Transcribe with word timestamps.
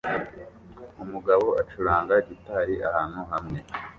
Umugabo 1.03 1.47
acuranga 1.61 2.13
gitari 2.29 2.75
ahantu 2.87 3.21
hamwe 3.31 3.59